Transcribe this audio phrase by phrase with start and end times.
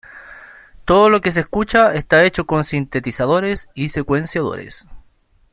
[0.83, 4.87] Todo lo que se escucha esta hecho con sintetizadores y secuenciadores.